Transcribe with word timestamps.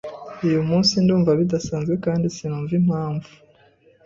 Uyu 0.45 0.61
munsi 0.69 0.93
ndumva 1.03 1.31
bidasanzwe 1.39 1.93
kandi 2.05 2.25
sinumva 2.35 2.73
impamvu. 2.81 3.29